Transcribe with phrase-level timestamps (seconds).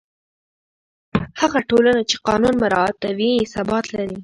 [1.41, 4.17] هغه ټولنه چې قانون مراعتوي، ثبات لري.